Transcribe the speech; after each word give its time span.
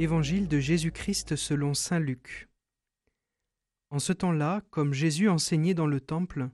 Évangile 0.00 0.46
de 0.46 0.60
Jésus-Christ 0.60 1.34
selon 1.34 1.74
Saint 1.74 1.98
Luc. 1.98 2.48
En 3.90 3.98
ce 3.98 4.12
temps-là, 4.12 4.62
comme 4.70 4.94
Jésus 4.94 5.28
enseignait 5.28 5.74
dans 5.74 5.88
le 5.88 6.00
temple, 6.00 6.50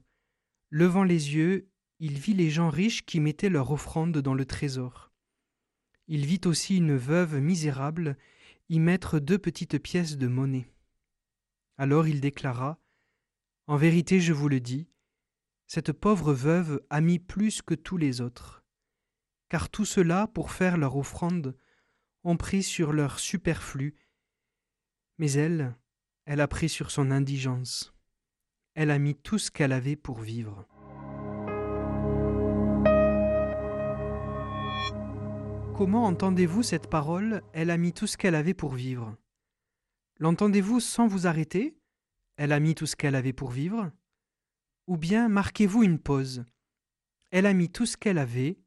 levant 0.71 1.03
les 1.03 1.35
yeux, 1.35 1.69
il 1.99 2.17
vit 2.17 2.33
les 2.33 2.49
gens 2.49 2.71
riches 2.71 3.05
qui 3.05 3.19
mettaient 3.19 3.49
leur 3.49 3.69
offrande 3.69 4.17
dans 4.17 4.33
le 4.33 4.47
trésor. 4.47 5.11
Il 6.07 6.25
vit 6.25 6.41
aussi 6.45 6.77
une 6.77 6.95
veuve 6.95 7.39
misérable 7.39 8.17
y 8.69 8.79
mettre 8.79 9.19
deux 9.19 9.37
petites 9.37 9.77
pièces 9.77 10.17
de 10.17 10.27
monnaie. 10.27 10.67
Alors 11.77 12.07
il 12.07 12.21
déclara 12.21 12.79
En 13.67 13.77
vérité, 13.77 14.21
je 14.21 14.33
vous 14.33 14.49
le 14.49 14.59
dis, 14.59 14.87
cette 15.67 15.91
pauvre 15.91 16.33
veuve 16.33 16.83
a 16.89 16.99
mis 16.99 17.19
plus 17.19 17.61
que 17.61 17.75
tous 17.75 17.97
les 17.97 18.21
autres. 18.21 18.63
Car 19.49 19.69
tout 19.69 19.85
cela, 19.85 20.25
pour 20.25 20.49
faire 20.49 20.77
leur 20.77 20.97
offrande, 20.97 21.55
ont 22.25 22.37
pris 22.37 22.63
sur 22.63 22.91
leur 22.91 23.19
superflu, 23.19 23.95
mais 25.19 25.31
elle, 25.31 25.77
elle 26.25 26.41
a 26.41 26.47
pris 26.47 26.67
sur 26.67 26.91
son 26.91 27.11
indigence. 27.11 27.93
Elle 28.73 28.91
a 28.91 28.99
mis 28.99 29.15
tout 29.15 29.37
ce 29.37 29.51
qu'elle 29.51 29.71
avait 29.71 29.95
pour 29.95 30.19
vivre. 30.19 30.67
Comment 35.77 36.05
entendez-vous 36.05 36.63
cette 36.63 36.89
parole? 36.89 37.43
Elle 37.53 37.69
a 37.69 37.77
mis 37.77 37.93
tout 37.93 38.07
ce 38.07 38.17
qu'elle 38.17 38.35
avait 38.35 38.53
pour 38.53 38.73
vivre. 38.73 39.15
L'entendez-vous 40.19 40.79
sans 40.79 41.07
vous 41.07 41.27
arrêter? 41.27 41.77
Elle 42.37 42.51
a 42.51 42.59
mis 42.59 42.75
tout 42.75 42.85
ce 42.85 42.95
qu'elle 42.95 43.15
avait 43.15 43.33
pour 43.33 43.51
vivre? 43.51 43.91
Ou 44.87 44.97
bien 44.97 45.29
marquez-vous 45.29 45.83
une 45.83 45.99
pause? 45.99 46.45
Elle 47.31 47.45
a 47.45 47.53
mis 47.53 47.69
tout 47.69 47.85
ce 47.85 47.97
qu'elle 47.97 48.17
avait 48.17 48.57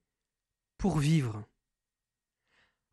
pour 0.76 0.98
vivre. 0.98 1.44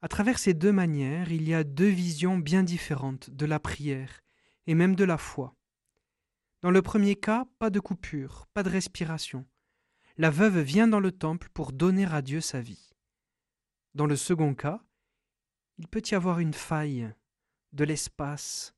À 0.01 0.07
travers 0.07 0.37
ces 0.37 0.53
deux 0.53 0.71
manières, 0.71 1.31
il 1.31 1.47
y 1.47 1.53
a 1.53 1.63
deux 1.63 1.87
visions 1.87 2.37
bien 2.37 2.63
différentes 2.63 3.29
de 3.29 3.45
la 3.45 3.59
prière 3.59 4.21
et 4.67 4.75
même 4.75 4.95
de 4.95 5.03
la 5.03 5.17
foi. 5.17 5.55
Dans 6.61 6.71
le 6.71 6.81
premier 6.81 7.15
cas, 7.15 7.45
pas 7.59 7.69
de 7.69 7.79
coupure, 7.79 8.47
pas 8.53 8.63
de 8.63 8.69
respiration. 8.69 9.45
La 10.17 10.29
veuve 10.29 10.59
vient 10.59 10.87
dans 10.87 10.99
le 10.99 11.11
temple 11.11 11.49
pour 11.53 11.71
donner 11.71 12.05
à 12.05 12.21
Dieu 12.21 12.41
sa 12.41 12.61
vie. 12.61 12.93
Dans 13.93 14.05
le 14.05 14.15
second 14.15 14.55
cas, 14.55 14.81
il 15.77 15.87
peut 15.87 16.01
y 16.09 16.15
avoir 16.15 16.39
une 16.39 16.53
faille, 16.53 17.13
de 17.73 17.83
l'espace. 17.83 18.73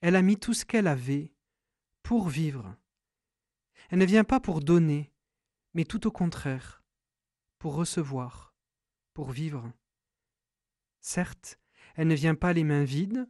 Elle 0.00 0.16
a 0.16 0.22
mis 0.22 0.36
tout 0.36 0.54
ce 0.54 0.64
qu'elle 0.64 0.86
avait 0.86 1.34
pour 2.02 2.28
vivre. 2.28 2.76
Elle 3.88 3.98
ne 3.98 4.04
vient 4.04 4.24
pas 4.24 4.40
pour 4.40 4.60
donner, 4.60 5.12
mais 5.74 5.84
tout 5.84 6.06
au 6.06 6.10
contraire, 6.10 6.82
pour 7.58 7.74
recevoir, 7.74 8.54
pour 9.14 9.30
vivre. 9.30 9.72
Certes, 11.02 11.58
elle 11.96 12.08
ne 12.08 12.14
vient 12.14 12.36
pas 12.36 12.52
les 12.52 12.64
mains 12.64 12.84
vides, 12.84 13.28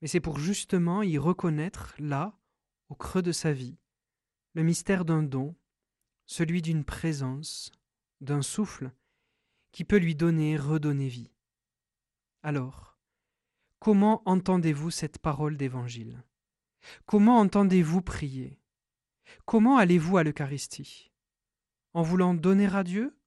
mais 0.00 0.08
c'est 0.08 0.20
pour 0.20 0.38
justement 0.38 1.02
y 1.02 1.18
reconnaître, 1.18 1.94
là, 1.98 2.38
au 2.90 2.94
creux 2.94 3.22
de 3.22 3.32
sa 3.32 3.52
vie, 3.52 3.78
le 4.52 4.62
mystère 4.62 5.04
d'un 5.04 5.22
don, 5.22 5.56
celui 6.26 6.60
d'une 6.60 6.84
présence, 6.84 7.72
d'un 8.20 8.42
souffle, 8.42 8.92
qui 9.72 9.84
peut 9.84 9.96
lui 9.96 10.14
donner 10.14 10.56
redonner 10.58 11.08
vie. 11.08 11.32
Alors, 12.42 12.98
comment 13.78 14.22
entendez-vous 14.26 14.90
cette 14.90 15.18
parole 15.18 15.56
d'Évangile? 15.56 16.22
Comment 17.06 17.38
entendez-vous 17.38 18.02
prier? 18.02 18.60
Comment 19.46 19.78
allez-vous 19.78 20.18
à 20.18 20.24
l'Eucharistie? 20.24 21.10
En 21.94 22.02
voulant 22.02 22.34
donner 22.34 22.66
à 22.66 22.84
Dieu 22.84 23.18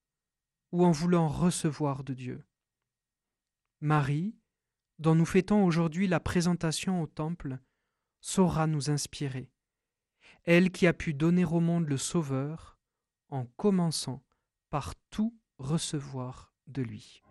ou 0.72 0.86
en 0.86 0.92
voulant 0.92 1.28
recevoir 1.28 2.04
de 2.04 2.14
Dieu? 2.14 2.46
Marie, 3.86 4.36
dont 4.98 5.14
nous 5.14 5.28
fêtons 5.28 5.64
aujourd'hui 5.64 6.08
la 6.08 6.20
présentation 6.20 7.04
au 7.04 7.06
Temple, 7.06 7.60
saura 8.20 8.66
nous 8.66 8.90
inspirer. 8.90 9.52
Elle 10.44 10.72
qui 10.72 10.88
a 10.88 10.94
pu 10.94 11.14
donner 11.14 11.46
au 11.46 11.60
monde 11.60 11.88
le 11.88 11.98
Sauveur 11.98 12.80
en 13.30 13.46
commençant 13.58 14.24
par 14.72 14.96
tout 15.12 15.38
recevoir 15.60 16.56
de 16.66 16.82
lui. 16.82 17.22